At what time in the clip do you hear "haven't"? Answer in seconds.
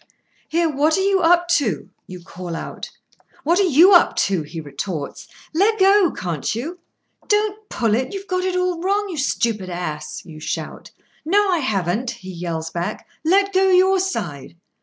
11.59-12.09